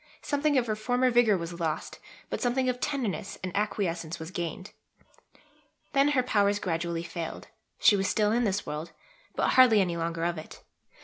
Something 0.23 0.57
of 0.57 0.65
her 0.65 0.75
former 0.75 1.11
vigour 1.11 1.37
was 1.37 1.59
lost, 1.59 1.99
but 2.31 2.41
something 2.41 2.67
of 2.67 2.79
tenderness 2.79 3.37
and 3.43 3.55
acquiescence 3.55 4.17
was 4.17 4.31
gained. 4.31 4.71
Then 5.93 6.07
her 6.17 6.23
powers 6.23 6.57
gradually 6.57 7.03
failed; 7.03 7.49
she 7.77 7.95
was 7.95 8.07
still 8.09 8.31
in 8.31 8.43
this 8.43 8.65
world, 8.65 8.93
but 9.35 9.49
hardly 9.49 9.79
any 9.79 9.97
longer 9.97 10.23
of 10.23 10.39
it. 10.39 10.63